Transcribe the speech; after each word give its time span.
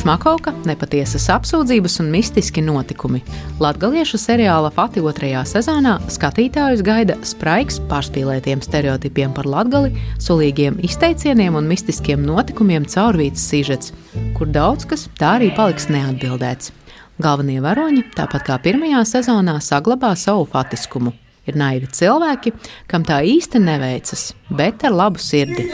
Šmakovka, 0.00 0.54
nepatiesas 0.64 1.26
apsūdzības 1.28 1.98
un 2.00 2.06
mistiski 2.14 2.62
notikumi. 2.64 3.18
Latviešu 3.60 4.16
seriāla 4.16 4.70
Fati 4.72 5.02
otrajā 5.04 5.42
sezonā 5.44 5.98
skatītājus 6.08 6.80
gaida 6.86 7.18
spraigs 7.26 7.76
pārspīlētiem 7.90 8.62
stereotipiem 8.64 9.34
par 9.36 9.44
latgali, 9.50 9.92
sulīgiem 10.16 10.80
izteicieniem 10.88 11.58
un 11.60 11.68
mistiskiem 11.68 12.24
notikumiem 12.24 12.88
caurvīts 12.88 13.44
sižets, 13.52 13.92
kur 14.38 14.48
daudz 14.48 14.88
kas 14.88 15.04
tā 15.20 15.36
arī 15.36 15.50
paliks 15.58 15.90
neatbildēts. 15.92 16.72
Galvenie 17.20 17.60
varoņi, 17.60 18.06
tāpat 18.16 18.48
kā 18.48 18.56
pirmajā 18.64 19.04
sezonā, 19.18 19.58
saglabā 19.60 20.14
savu 20.16 20.48
fatiskumu. 20.48 21.12
Ir 21.48 21.56
naivi 21.56 21.88
cilvēki, 21.96 22.52
kam 22.90 23.04
tā 23.08 23.22
īsti 23.24 23.62
neveicas, 23.64 24.26
bet 24.52 24.84
ar 24.84 24.92
labu 24.92 25.22
sirdi. 25.22 25.64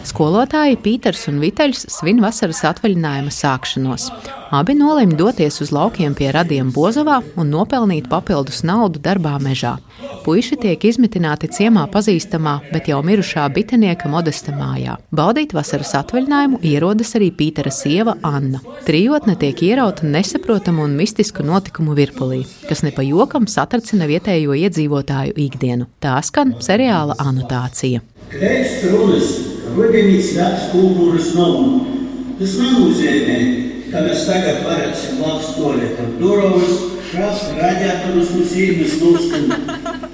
Skolotāji 0.00 0.78
Pīters 0.80 1.26
un 1.28 1.40
Viteļs 1.42 1.84
svin 1.92 2.22
vasaras 2.24 2.62
atvaļinājuma 2.70 3.32
sākšanos. 3.34 4.06
Abi 4.56 4.74
nolēma 4.74 5.14
doties 5.18 5.60
uz 5.62 5.70
laukiem 5.74 6.14
pie 6.16 6.30
radiem 6.34 6.70
Bozovā 6.74 7.18
un 7.38 7.52
nopelnīt 7.52 8.08
papildus 8.10 8.62
naudu 8.66 9.02
darbā 9.02 9.36
mežā. 9.42 9.76
Puisi 10.24 10.56
tiek 10.60 10.82
izmitināti 10.88 11.50
ciemā 11.52 11.84
pazīstamā, 11.92 12.56
bet 12.72 12.88
jau 12.90 12.98
mirušā 13.04 13.44
bitenieka 13.54 14.08
modesta 14.10 14.54
mājā. 14.56 14.96
Baudīt 15.16 15.54
vasaras 15.56 15.92
atvaļinājumu 16.00 16.62
ierodas 16.72 17.14
arī 17.20 17.30
Pītera 17.36 17.72
sieva 17.72 18.16
Anna. 18.26 18.62
Trijotne 18.88 19.36
tiek 19.40 19.62
ierauta 19.68 20.08
nesaprotamu 20.08 20.84
un 20.88 20.96
mistisku 20.98 21.44
notikumu 21.46 21.94
virpulī, 21.98 22.42
kas 22.68 22.84
ne 22.86 22.94
pa 22.96 23.04
jokam 23.06 23.48
satracina 23.48 24.08
vietējo 24.10 24.56
iedzīvotāju 24.64 25.36
ikdienu. 25.46 25.88
Tā 26.00 26.16
skan 26.24 26.56
seriāla 26.64 27.20
anotācija. 27.20 28.02
Kreis, 28.30 28.80
rudenī 29.76 30.20
svēts 30.24 30.70
kultūras 30.74 31.32
naumu. 31.36 31.98
Tas 32.40 32.54
nenozīmē, 32.60 33.38
ka 33.90 34.04
mēs 34.06 34.24
tagad 34.28 34.62
varēsim 34.64 35.20
labi 35.20 35.48
stāvēt 35.50 36.00
ar 36.00 36.14
durvis, 36.20 36.78
šāds 37.10 37.50
radiatorus 37.58 38.32
uz 38.38 38.54
zīmes 38.54 38.96
nostumēt. 39.02 40.08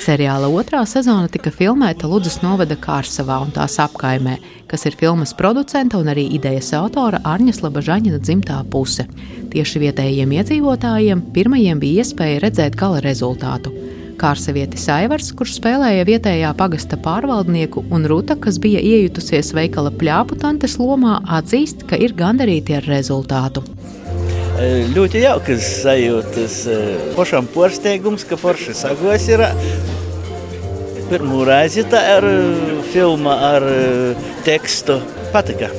Seriāla 0.00 0.48
otrā 0.48 0.80
sezona 0.88 1.28
tika 1.28 1.50
filmēta 1.52 2.08
Ludus 2.08 2.38
novada 2.40 2.72
Kārsavā 2.80 3.36
un 3.44 3.50
tās 3.52 3.74
apkaimē, 3.82 4.38
kas 4.70 4.86
ir 4.88 4.96
filmas 4.96 5.34
producenta 5.36 6.00
un 6.00 6.08
arī 6.08 6.24
idejas 6.38 6.70
autora 6.78 7.20
Arņas 7.28 7.60
Labažaņina 7.60 8.22
dzimtā 8.22 8.62
puse. 8.72 9.04
Tieši 9.52 9.82
vietējiem 9.84 10.32
iedzīvotājiem 10.38 11.26
pirmajiem 11.34 11.82
bija 11.82 12.04
iespēja 12.04 12.40
redzēt 12.46 12.80
gala 12.80 13.02
rezultātu. 13.04 13.74
Kārsavietis 14.20 14.82
Aivars, 14.92 15.30
kurš 15.36 15.54
spēlēja 15.56 16.04
vietējā 16.04 16.50
pagasta 16.58 16.98
pārvaldnieku, 17.00 17.86
un 17.94 18.04
Ruta, 18.10 18.36
kas 18.36 18.58
bija 18.60 18.82
iejutusies 18.84 19.54
veikala 19.56 19.92
pļāpu 19.94 20.36
tantes 20.42 20.76
lomā, 20.80 21.22
atzīst, 21.38 21.86
ka 21.88 21.96
ir 21.96 22.12
gandarīti 22.18 22.76
ar 22.76 22.84
rezultātu. 22.90 23.64
E, 24.60 24.84
ļoti 24.92 25.24
jaukas 25.24 25.70
sajūtas, 25.86 26.58
e, 26.68 26.78
pašam 27.16 27.48
porsteigums, 27.54 28.26
ka 28.28 28.36
forši 28.40 28.76
sagos 28.76 29.24
ir. 29.32 29.46
Pirmā 31.08 31.42
reize 31.48 31.86
tā 31.90 32.04
ir 32.18 32.28
filma 32.92 33.38
ar 33.54 33.64
tekstu 34.44 35.00
patika. 35.32 35.72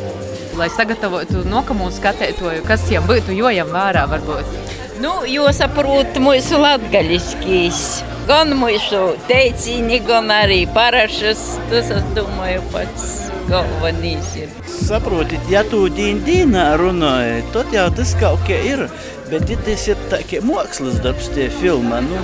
Lai 0.58 0.68
sagatavotu 0.74 1.46
nākamo 1.48 1.94
skatītāju, 1.94 2.66
kas 2.66 2.90
jau 2.92 3.06
būtu 3.06 3.38
jojam 3.38 3.70
vērā 3.72 4.10
varbūt. 4.12 4.58
Nu, 5.02 5.22
jo 5.30 5.48
saprot 5.56 6.18
mūsu 6.22 6.60
latgaļiskīs 6.62 8.11
gan 8.30 8.54
mūsu 8.58 9.02
teicīni, 9.30 10.00
gan 10.08 10.32
arī 10.34 10.64
parašas. 10.76 11.42
Tas, 11.72 11.92
es 11.96 12.08
domāju, 12.18 12.64
pats 12.74 13.08
galvenais 13.50 14.36
ir. 14.40 14.52
Saprotiet, 14.72 15.44
ja 15.52 15.64
tu 15.68 15.86
dīnā 15.92 16.72
runāji, 16.82 17.44
tad 17.56 17.74
jau 17.76 17.88
tas 17.98 18.16
kaut 18.20 18.44
kā 18.48 18.60
ir. 18.74 18.88
Bet 19.32 19.52
tas 19.66 19.86
ir 19.88 20.00
tā 20.12 20.22
kā 20.28 20.42
mākslas 20.44 21.00
darbs, 21.04 21.30
tie 21.36 21.48
filmā. 21.62 22.02
Nu, 22.04 22.20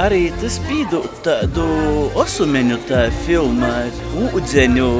arī 0.00 0.28
tas 0.42 0.60
pīdot 0.68 1.22
tādu 1.26 1.66
osumeņu 2.20 2.78
tā 2.90 3.08
filmā, 3.24 3.72
ūdzeņu, 4.28 4.90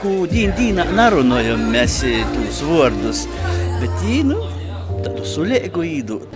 ko 0.00 0.14
dīnā 0.30 0.88
nerunājam 0.96 1.68
mēs 1.74 2.00
tos 2.34 2.64
vārdus. 2.70 3.26
Bet, 3.80 4.08
nu, 4.28 4.40
suļēgu 4.40 4.40
īdu. 4.40 4.49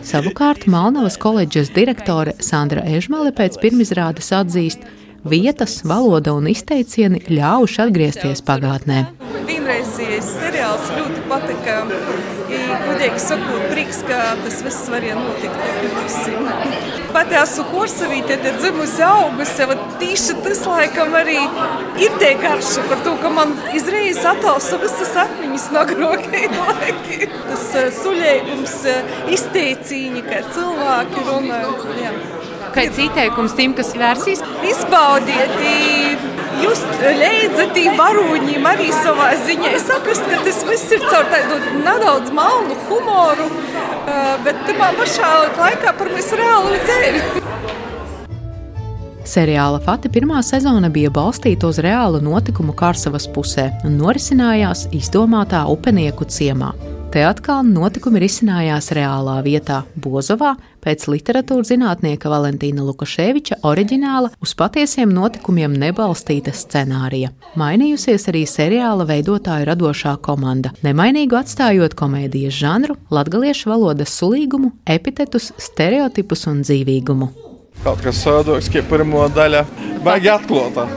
Savukārt 0.05 0.67
Malnavas 0.71 1.17
koledžas 1.21 1.71
direktore 1.75 2.35
Sandra 2.45 2.85
Ežmale 2.89 3.33
pēc 3.37 3.59
pirmizrādes 3.63 4.31
atzīst, 4.33 4.85
vietas, 5.29 5.81
valoda 5.89 6.35
un 6.37 6.49
izteicieni 6.53 7.23
ļāvuši 7.29 7.81
atgriezties 7.87 8.45
pagātnē. 8.47 9.05
Vienreizējais 9.49 10.33
seriāls 10.39 10.91
ļoti 10.97 11.25
patika. 11.31 11.79
Godīgi 12.85 13.21
sakot, 13.21 13.65
prieks, 13.73 14.05
ka 14.09 14.21
tas 14.45 14.61
viss 14.65 14.91
var 14.93 15.09
notikt 15.19 16.94
pati 17.15 17.37
esmu 17.39 17.65
kursavīte, 17.71 18.39
tad 18.43 18.59
dzimusi, 18.61 19.03
augusi. 19.07 19.69
Tieši 20.01 20.37
tas 20.45 20.63
laikam 20.69 21.15
arī 21.19 21.39
ir 22.03 22.17
tie 22.21 22.33
karši 22.43 22.87
par 22.91 23.03
to, 23.07 23.15
ka 23.23 23.31
man 23.33 23.55
izreiz 23.77 24.21
atausa 24.29 24.81
visas 24.83 25.15
atmiņas 25.25 25.69
no 25.75 25.85
grokajiem 25.93 26.57
laikiem. 26.61 27.37
Tas 27.51 27.67
uh, 27.79 27.91
suļējums, 28.01 28.77
uh, 28.91 29.15
izteicīņi, 29.37 30.25
kā 30.27 30.43
cilvēki 30.55 31.27
runā. 31.31 31.63
Jā. 32.03 32.15
Kāds 32.75 32.99
ieteikums 32.99 33.55
tiem, 33.55 33.75
kas 33.79 33.93
vērsīs? 33.99 34.43
Izbaudiet! 34.67 36.33
Jūs 36.63 36.81
leidzat 37.03 37.77
varoņiem 37.99 38.67
arī 38.71 38.91
savā 38.95 39.33
ziņā. 39.47 39.73
Tas 39.75 39.89
viss 40.75 40.91
ir 40.91 41.03
caur 41.07 41.27
tādu 41.31 41.57
nedaudz 41.85 42.33
malnu 42.35 42.75
humoru, 42.89 43.47
bet 44.47 44.62
tajā 44.67 44.89
pašā 44.99 45.31
laikā 45.59 45.93
par 46.01 46.11
visu 46.17 46.39
reālo 46.41 46.75
dzīvi. 46.87 47.43
Seriāla 49.35 49.79
Fati 49.85 50.11
pirmā 50.12 50.43
sezona 50.45 50.91
bija 50.93 51.12
balstīta 51.15 51.71
uz 51.71 51.79
reālu 51.85 52.21
notikumu 52.23 52.75
Kārsavas 52.77 53.29
pusē 53.37 53.71
un 53.87 53.97
norisinājās 54.03 54.89
izdomātā 54.99 55.62
upenieku 55.71 56.27
ciemā. 56.29 56.75
Te 57.15 57.23
atkal 57.23 57.61
notikumi 57.63 58.19
risinājās 58.19 58.89
reālā 58.97 59.37
vietā, 59.47 59.85
Bozovā, 60.03 60.57
pēc 60.83 61.05
literatūras 61.13 61.69
zinātnieka 61.71 62.27
Valentīna 62.27 62.83
Lukaševiča 62.83 63.61
oriģināla 63.71 64.33
uz 64.43 64.57
patiesiem 64.59 65.13
notikumiem 65.15 65.77
nebalstīta 65.79 66.51
scenārija. 66.51 67.31
Mainījusies 67.55 68.27
arī 68.35 68.43
seriāla 68.51 69.07
veidotāju 69.07 69.71
radošā 69.71 70.17
komanda, 70.27 70.75
nemainīgu 70.83 71.39
atstājot 71.39 71.95
komēdijas 71.95 72.59
žanru, 72.59 72.99
latgaliešu 73.15 73.71
valodas 73.71 74.19
sulīgumu, 74.19 74.75
epitetus, 74.83 75.53
stereotipus 75.55 76.49
un 76.51 76.67
dzīvīgumu. 76.67 77.31
Kaut 77.87 78.03
kas 78.03 78.27
sādoks, 78.27 78.75
kā 78.75 78.83
pirmā 78.91 79.29
daļa, 79.39 79.63
baigi 80.03 80.35
atklāta. 80.35 80.91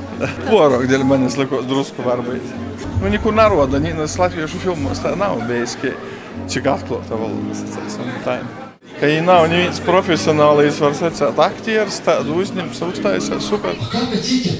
Porok 0.50 0.89
dēļ 0.89 1.06
manis 1.06 1.38
likos 1.38 1.69
drusku 1.69 2.09
varbūt. 2.09 2.66
Nu, 2.97 3.09
nekur 3.13 3.35
naroda, 3.38 3.77
nīnas 3.77 4.16
latviešu 4.17 4.57
filmos 4.63 5.01
tā 5.03 5.11
nav 5.13 5.44
bijis, 5.45 5.75
ka 5.77 5.91
cik 6.51 6.69
atklāta 6.71 7.17
valoda. 7.19 8.37
Ka 8.97 9.09
ja 9.09 9.21
nav 9.21 9.45
neviens 9.51 9.81
profesionālais, 9.85 10.79
var 10.81 10.95
secēt 10.97 11.41
aktieris, 11.47 11.99
tādu 12.05 12.39
uzņems, 12.41 12.81
uztaisās 12.91 13.45
super. 13.45 13.77
Kāpēc 13.91 14.23
citi? 14.25 14.55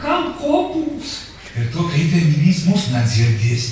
Kam 0.00 0.32
kopums? 0.40 1.16
Ir 1.56 1.68
to, 1.72 1.88
ka 1.88 1.96
ite 1.96 2.20
neviens 2.20 2.64
mūs 2.68 2.90
nedzirdēs. 2.94 3.68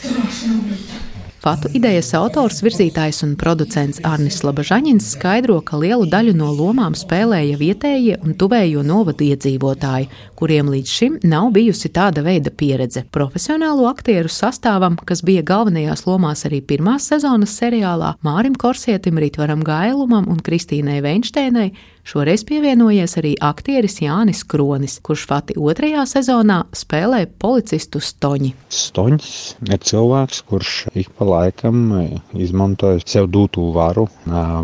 Strašna 0.00 0.58
lieta. 0.64 1.09
Fatu 1.40 1.70
idejas 1.72 2.10
autors, 2.18 2.58
virzītājs 2.60 3.22
un 3.24 3.30
producents 3.40 4.02
Arnis 4.04 4.42
Labažaņins 4.44 5.06
skaidro, 5.14 5.54
ka 5.64 5.78
lielu 5.80 6.04
daļu 6.12 6.34
no 6.36 6.50
lomām 6.52 6.92
spēlēja 6.92 7.56
vietējie 7.56 8.18
un 8.20 8.34
tuvējo 8.36 8.82
novadu 8.84 9.24
iedzīvotāji, 9.24 10.10
kuriem 10.36 10.68
līdz 10.68 10.92
šim 10.92 11.16
nav 11.24 11.48
bijusi 11.54 11.88
tāda 11.96 12.20
veida 12.26 12.52
pieredze. 12.52 13.06
Profesionālo 13.08 13.88
aktieru 13.88 14.28
sastāvam, 14.28 14.98
kas 15.00 15.24
bija 15.24 15.40
galvenajās 15.48 16.04
lomās 16.04 16.44
arī 16.44 16.60
pirmās 16.60 17.08
sezonas 17.08 17.56
seriālā, 17.56 18.18
Mārim 18.20 18.60
Korsietim, 18.60 19.16
Ritvaram 19.24 19.64
Gailumam 19.64 20.28
un 20.28 20.44
Kristīnai 20.44 21.00
Veinšteinai, 21.00 21.70
Šoreiz 22.00 22.42
pievienojies 22.48 23.18
arī 23.20 23.34
aktieris 23.44 23.98
Jānis 24.00 24.40
Kronis, 24.48 24.96
kurš 25.04 25.26
pati 25.28 25.56
otrajā 25.60 26.06
sezonā 26.08 26.62
spēlē 26.72 27.26
policistu 27.42 28.00
Stoņi. 28.00 28.54
Stoņs 28.72 29.28
ir 29.68 29.78
cilvēks, 29.90 30.40
kurš 30.48 30.72
ik 30.96 31.12
pa 31.18 31.28
laikam 31.28 31.84
izmantoja 32.32 33.04
sev 33.04 33.28
dūtu 33.28 33.68
varu 33.76 34.08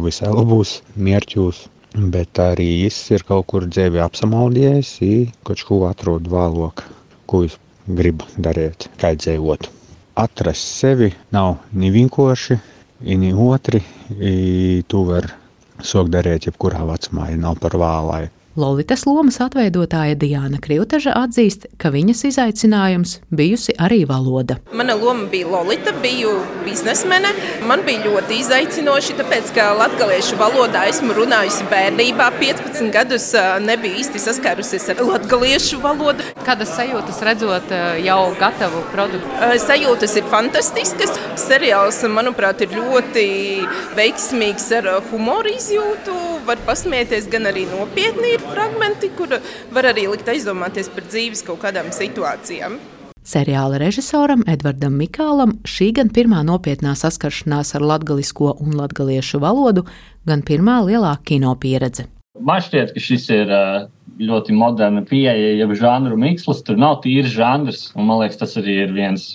visai 0.05 0.33
labos 0.33 0.81
mērķos. 0.97 1.67
Bet 1.97 2.41
arī 2.41 2.71
viņš 2.83 2.99
ir 3.17 3.29
kaut 3.29 3.47
kur 3.53 3.69
dzīvē 3.69 4.03
apsamaldījies, 4.05 4.97
kaut 5.44 5.62
ko 5.69 5.85
atrod 5.93 6.29
vēlāk, 6.32 6.82
ko 7.29 7.44
viņš 7.44 7.61
grib 8.00 8.25
darīt, 8.37 8.89
kā 9.00 9.15
dzīvot. 9.17 9.71
Atrast 10.17 10.77
sevi 10.81 11.12
nav 11.37 11.59
ni 11.77 11.93
vienkārši, 11.93 12.59
ni 13.12 13.32
otri, 13.32 13.85
tu 14.89 15.09
vari 15.09 15.44
Sok 15.84 16.08
darīt, 16.08 16.46
jebkurā 16.49 16.84
vecumā, 16.88 17.31
ja 17.32 17.37
nav 17.37 17.58
par 17.61 17.76
vēlai. 17.76 18.28
Lolitas 18.56 19.03
lomas 19.05 19.37
atveidotāja 19.44 20.14
Diana 20.17 20.56
Kriutaža 20.64 21.12
atzīst, 21.20 21.67
ka 21.76 21.91
viņas 21.93 22.23
izaicinājums 22.31 23.11
bijusi 23.29 23.75
arī 23.76 23.99
valoda. 24.08 24.56
Mana 24.73 24.94
loma 24.97 25.26
bija 25.29 25.50
Lolita, 25.53 25.93
biju 26.00 26.31
biznesmene. 26.64 27.35
Man 27.69 27.85
bija 27.85 28.06
ļoti 28.06 28.38
izaicinoši, 28.41 29.19
tāpēc, 29.19 29.50
ka 29.58 29.67
latviešu 29.76 30.38
valodā 30.41 30.87
esmu 30.88 31.12
runājusi 31.19 31.67
bērnībā. 31.69 32.31
15 32.41 32.88
gadus 32.97 33.29
nebiju 33.67 34.00
īsti 34.00 34.25
saskārusies 34.25 34.88
ar 34.94 35.05
latviešu 35.05 35.82
valodu. 35.85 36.25
Kādas 36.49 36.73
sajūtas 36.79 37.20
redzot 37.29 37.76
jau 38.06 38.23
gatavu 38.41 38.81
produktu? 38.94 39.53
Sajūtas 39.67 40.17
ir 40.17 40.32
fantastiskas. 40.32 41.12
Seriāls, 41.44 42.00
manuprāt, 42.08 42.64
ir 42.64 42.73
ļoti 42.81 43.29
veiksmīgs 44.00 44.73
ar 44.81 44.91
humoru 45.12 45.53
izjūtu. 45.58 46.17
Var 46.46 46.60
pasmieties 46.62 47.25
gan 47.26 47.48
arī 47.50 47.64
nopietni. 47.66 48.37
Ir 48.37 48.43
fragmenti, 48.44 49.08
kur 49.19 49.32
var 49.75 49.88
arī 49.90 50.04
likt 50.12 50.28
aizdomāties 50.31 50.87
par 50.94 51.02
dzīves 51.08 51.43
kaut 51.46 51.58
kādām 51.64 51.88
situācijām. 51.90 52.76
Seriāla 53.26 53.81
režisoram 53.82 54.44
Edvardam 54.46 54.94
Mikālam 54.94 55.56
šī 55.66 55.88
gan 55.98 56.12
pirmā 56.14 56.44
nopietnā 56.46 56.93
saskaršanās 56.94 57.75
ar 57.75 57.82
latviešu 57.90 58.52
un 58.62 58.78
latviešu 58.78 59.43
valodu, 59.43 59.82
gan 60.22 60.46
pirmā 60.46 60.78
lielā 60.87 61.16
kino 61.26 61.56
pieredze. 61.58 62.06
Man 62.38 62.62
šķiet, 62.62 62.94
ka 62.94 63.02
šis 63.02 63.26
ir 63.34 63.50
ļoti 64.22 64.54
moderna 64.54 65.02
pieeja, 65.02 65.56
jau 65.58 65.70
žanru 65.75 66.14
mikslis. 66.20 66.62
Tur 66.62 66.78
nav 66.78 67.00
tīrs 67.02 67.34
žanrs, 67.34 67.88
un 67.98 68.06
man 68.06 68.22
liekas, 68.22 68.38
tas 68.44 68.54
arī 68.62 68.84
ir 68.84 68.94
viens, 68.94 69.32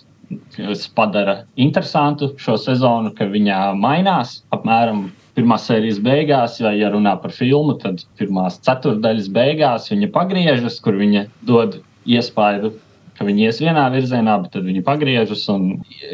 kas 0.55 0.87
padara 0.95 1.41
interesantu 1.59 2.31
šo 2.39 2.55
sezonu, 2.55 3.11
ka 3.17 3.27
viņa 3.27 3.73
mainās 3.75 4.45
apmēram 4.55 5.09
pirmās 5.41 5.65
sērijas 5.69 5.99
beigās, 6.05 6.59
vai 6.61 6.77
ja 6.77 6.91
runā 6.93 7.15
par 7.21 7.33
filmu, 7.33 7.75
tad 7.81 8.05
pirmās 8.21 8.59
ceturdaļas 8.65 9.29
beigās 9.33 9.89
viņa 9.89 10.11
pagriežas, 10.13 10.79
kur 10.85 10.99
viņa 11.01 11.25
dod 11.49 11.81
iespaidu 12.05 12.75
ka 13.21 13.27
viņi 13.27 13.45
ies 13.45 13.59
vienā 13.61 13.85
virzienā, 13.93 14.39
bet 14.41 14.55
tad 14.55 14.65
viņi 14.65 14.81
pagriežas 14.85 15.43
un 15.53 15.67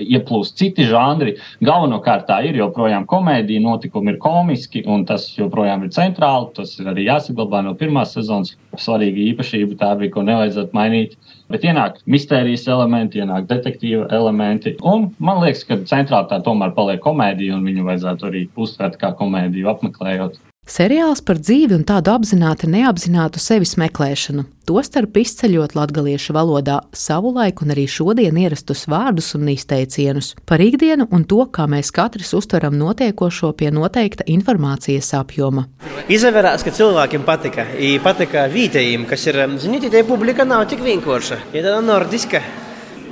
ieplūst 0.04 0.58
citi 0.60 0.86
žanri. 0.90 1.38
Galvenokārt 1.64 2.28
tā 2.28 2.42
ir 2.50 2.60
joprojām 2.60 3.08
komēdija, 3.08 3.64
notikumi 3.64 4.14
ir 4.14 4.20
komiski, 4.24 4.84
un 4.84 5.06
tas 5.08 5.30
joprojām 5.38 5.86
ir 5.88 5.94
centrāli. 5.96 6.52
Tas 6.58 6.76
ir 6.82 6.92
arī 6.92 7.08
jāsaglabā 7.08 7.64
no 7.64 7.74
pirmās 7.80 8.12
sezonas. 8.18 8.58
Svarīga 8.78 9.24
īpašība 9.32 9.80
tā 9.80 9.94
bija, 10.02 10.14
ko 10.14 10.26
nevajadzētu 10.28 10.76
mainīt. 10.78 11.16
Bet 11.50 11.64
ienāk 11.64 12.02
mistērijas 12.06 12.68
elementi, 12.70 13.24
ienāk 13.24 13.48
detektīva 13.50 14.10
elementi. 14.14 14.76
Un 14.84 15.08
man 15.24 15.40
liekas, 15.46 15.64
ka 15.70 15.80
centrāli 15.88 16.30
tā 16.30 16.42
tomēr 16.44 16.76
paliek 16.76 17.02
komēdija, 17.06 17.56
un 17.56 17.66
viņu 17.66 17.88
vajadzētu 17.88 18.30
arī 18.30 18.44
uztvert 18.60 19.00
kā 19.02 19.16
komēdiju 19.18 19.72
apmeklējot. 19.72 20.38
Seriāls 20.68 21.22
par 21.24 21.38
dzīvi 21.40 21.78
un 21.78 21.84
tādu 21.88 22.12
apzināti 22.12 22.68
neapzinātu 22.68 23.40
sevis 23.40 23.78
meklēšanu, 23.80 24.44
tostarp 24.68 25.16
izceļot 25.22 25.78
latviešu 25.78 26.36
valodā 26.36 26.82
savulaik 26.92 27.62
un 27.64 27.72
arī 27.72 27.86
šodien 27.88 28.36
ierastus 28.36 28.84
vārdus 28.92 29.32
un 29.40 29.48
izteicienus 29.54 30.34
par 30.44 30.60
ikdienu 30.60 31.08
un 31.16 31.24
to, 31.24 31.40
kā 31.56 31.70
mēs 31.72 31.94
katrs 31.96 32.34
uztveram 32.36 32.76
notiekošo 32.76 33.54
pie 33.56 33.72
noteikta 33.72 34.28
informācijas 34.28 35.14
apjoma. 35.16 35.70
Izvērās, 36.12 36.68
ka 36.68 36.76
cilvēkiem 36.76 37.24
patika. 37.24 37.70
I 37.80 37.96
patika 38.04 38.44
vietējiem, 38.52 39.08
kas 39.08 39.24
ir, 39.32 39.40
ziniet, 39.64 39.88
tie 39.88 40.04
publika 40.04 40.44
nav 40.44 40.68
tik 40.68 40.84
vienkārša. 40.84 41.46
Tāda 41.56 41.80
nordiska, 41.80 42.44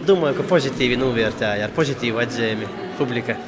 domāju, 0.03 0.41
ka 0.41 0.51
pozitīvi 0.51 0.99
novērtēja 0.99 1.69
ar 1.69 1.75
pozitīvu 1.79 2.19
atzīmi 2.27 2.73
publika. 2.99 3.39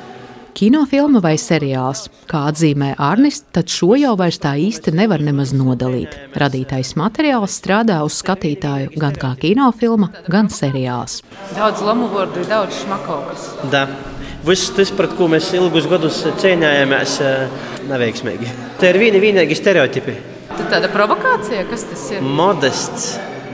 Kinofilma 0.57 1.19
vai 1.21 1.35
seriāls, 1.37 2.07
kā 2.25 2.47
atzīmē 2.49 2.95
Arnis, 2.97 3.43
tad 3.53 3.69
šo 3.69 3.91
jau 3.93 4.15
vairs 4.17 4.39
tā 4.41 4.55
īsti 4.57 4.89
nevar 4.97 5.21
nemaz 5.21 5.51
nodalīt. 5.53 6.15
Radītais 6.33 6.95
materiāls 6.97 7.59
strādā 7.59 7.99
uz 8.01 8.15
skatītāju 8.23 8.97
gan 8.97 9.13
kā 9.21 9.35
kinofilma, 9.37 10.09
gan 10.25 10.49
seriāls. 10.49 11.19
Daudz 11.53 11.85
lamu 11.85 12.09
vārdu, 12.09 12.41
daudz 12.49 12.81
šmakokas. 12.81 13.45
Da. 13.69 13.85
Viss 14.49 14.73
tas, 14.73 14.89
pret 14.97 15.13
ko 15.19 15.29
mēs 15.29 15.51
ilgus 15.53 15.85
gadus 15.91 16.23
cīnījāmies, 16.41 17.19
neveiksmīgi. 17.93 18.49
Tie 18.81 18.89
ir 18.89 19.01
vieni 19.05 19.21
vienīgi 19.21 19.61
stereotipi. 19.61 20.17
Tad 20.55 20.71
tāda 20.73 20.89
provokācija, 20.89 21.69
kas 21.69 21.85
tas 21.91 22.11
ir? 22.15 22.25
Modests. 22.25 23.11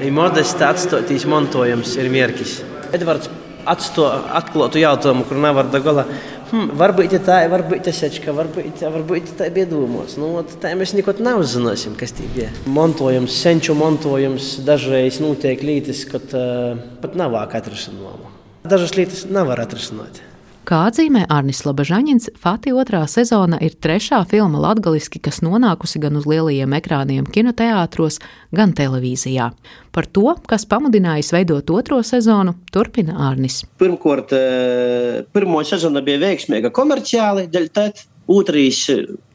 Modests 0.07 0.69
atstotīs 0.71 1.27
montojums 1.27 1.97
ir 1.99 2.07
mierkis. 2.13 2.61
Edvards 2.95 3.27
atsto 3.69 4.07
atklātu 4.09 4.81
jautājumu, 4.81 5.25
kur 5.29 5.39
nevar 5.43 5.69
da 5.71 5.81
gala 5.83 6.07
Hmm, 6.53 6.69
varbūt 6.77 7.15
tā 7.25 7.39
ir, 7.41 7.49
varbūt 7.49 7.87
tas 7.87 7.99
ir, 8.05 8.19
varbūt, 8.37 8.83
varbūt 8.93 9.31
tā 9.39 9.47
bija 9.49 9.65
domāts. 9.71 10.19
Nu, 10.21 10.27
tā 10.61 10.75
mēs 10.77 10.91
neko 10.93 11.15
neuzzināsim, 11.17 11.95
kas 11.97 12.13
tie 12.13 12.27
bija. 12.35 12.51
Montojums, 12.69 13.33
senču 13.41 13.73
montojums, 13.73 14.59
dažreiz 14.61 15.17
notiek 15.23 15.63
lietas, 15.65 16.03
kad 16.11 16.35
uh, 16.37 16.77
pat 17.01 17.17
nav 17.17 17.39
atrisinājuma. 17.41 18.29
Dažas 18.69 18.93
lietas 18.99 19.25
nevar 19.25 19.63
atrisināt. 19.65 20.21
Kā 20.63 20.85
atzīmē 20.87 21.25
Arnis 21.27 21.65
Labažaņins, 21.67 22.29
Fati 22.39 22.71
otrā 22.71 23.01
sezona 23.11 23.57
ir 23.59 23.73
trešā 23.83 24.21
filma 24.31 24.61
latgaliski, 24.63 25.19
kas 25.19 25.41
nonākusi 25.43 25.99
gan 25.99 26.15
uz 26.15 26.23
lielajiem 26.23 26.71
ekrāniem 26.77 27.25
kinoteātros, 27.27 28.21
gan 28.55 28.71
televīzijā. 28.71 29.49
Par 29.91 30.07
to, 30.07 30.37
kas 30.47 30.63
pamudinājis 30.71 31.33
veidot 31.35 31.73
otro 31.75 31.99
sezonu, 32.07 32.55
turpina 32.71 33.17
Arnis. 33.27 33.65
Pirmkārt, 33.75 34.31
eh, 34.31 35.25
pirmo 35.35 35.59
sezonu 35.67 35.99
bija 35.99 36.23
veiksmīga 36.23 36.71
komerciāli, 36.71 37.49
dēļ 37.51 37.69
tad 37.75 37.99
otrais 38.31 38.87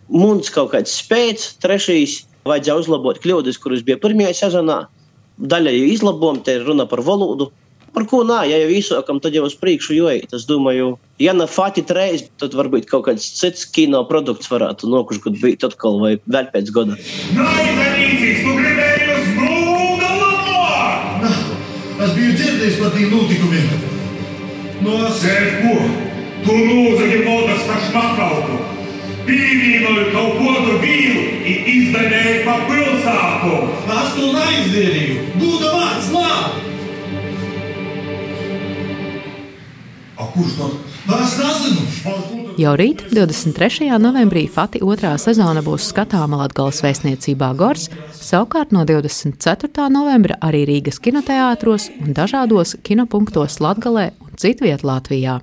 mums 0.08 0.48
kaut 0.48 0.72
kāds 0.72 0.96
spēks, 0.96 1.58
trešais 1.60 2.22
vajadzēja 2.48 2.80
uzlabot 2.80 3.20
kļūdas, 3.20 3.60
kuras 3.60 3.84
bija 3.84 4.00
pirmajā 4.00 4.32
sezonā. 4.48 4.86
Daļai 5.38 5.76
izlabojumi, 5.92 6.42
te 6.42 6.56
ir 6.56 6.64
runa 6.64 6.88
par 6.88 7.04
valodu. 7.04 7.52
Par 7.98 8.04
ko 8.06 8.20
nē, 8.22 8.44
ja 8.46 8.58
jau 8.62 8.68
izsakām, 8.70 9.18
tad 9.18 9.34
jau 9.34 9.40
uz 9.42 9.56
priekšu 9.58 9.96
jojiet. 9.96 10.30
Es 10.36 10.44
domāju, 10.46 10.92
ja 11.18 11.32
ne 11.34 11.48
Fati 11.50 11.82
reiz, 11.82 12.28
tad 12.38 12.52
varbūt 12.54 12.84
kaut 12.86 13.08
kāds 13.08 13.24
cits 13.40 13.64
kino 13.74 14.04
produkts 14.06 14.46
varētu 14.52 14.86
nokuši, 14.86 15.22
kad 15.24 15.40
bija 15.40 15.66
atkal 15.66 15.98
vai 15.98 16.12
vēl 16.22 16.46
pēc 16.52 16.70
gada. 16.76 16.94
Labo! 17.34 17.88
Es 21.98 22.14
biju 22.14 22.36
dzirdējis 22.38 22.78
par 22.78 22.94
tiem 22.94 23.10
notikumiem. 23.16 23.66
No 24.86 25.00
sēž 25.18 25.58
ko? 25.64 25.74
Tu 26.46 26.54
lūdzu, 26.54 27.10
modas 27.26 27.66
par 27.66 27.82
šmakautu. 27.88 28.60
Pīvīnoju 29.26 30.06
kaut 30.14 30.38
ko 30.38 30.54
tur 30.68 30.78
vīlu 30.86 31.26
un 31.50 31.68
izdarēju 31.74 32.46
pa 32.46 32.56
pilsētu. 32.70 33.60
Es 33.98 34.16
to 34.22 34.32
neizdarīju. 34.38 35.20
Gūda 35.42 35.74
vārds, 35.74 36.14
labi! 36.14 36.67
Kurš 40.34 40.56
to 40.56 40.70
Jau 42.58 42.74
rīt, 42.76 43.04
23. 43.14 43.86
novembrī, 44.02 44.44
Fati 44.50 44.80
otrā 44.82 45.14
sezona 45.20 45.62
būs 45.64 45.88
skatāma 45.92 46.40
Latvijas 46.42 46.82
vēstniecībā 46.84 47.52
Gors, 47.56 47.88
savukārt 48.12 48.74
no 48.74 48.84
24. 48.88 49.88
novembra 49.94 50.36
arī 50.42 50.64
Rīgas 50.68 51.00
kinoteātros 51.00 51.88
un 52.02 52.14
dažādos 52.18 52.76
kinopunktos 52.82 53.60
Latvijā 53.64 54.10
un 54.20 54.34
citviet 54.36 54.84
Latvijā. 54.84 55.38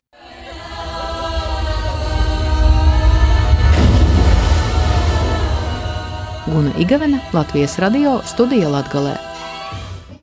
Guna 6.46 6.76
Igavena, 6.80 7.24
Latvijas 7.34 7.80
radio 7.80 8.20
studija 8.28 8.70
Latvijā. 8.70 9.25